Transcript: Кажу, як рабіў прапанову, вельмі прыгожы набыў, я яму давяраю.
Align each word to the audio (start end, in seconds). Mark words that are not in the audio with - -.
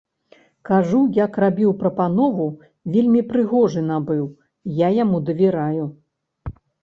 Кажу, 0.69 0.99
як 1.17 1.35
рабіў 1.43 1.73
прапанову, 1.81 2.47
вельмі 2.97 3.21
прыгожы 3.33 3.83
набыў, 3.91 4.25
я 4.85 4.89
яму 5.03 5.17
давяраю. 5.31 5.85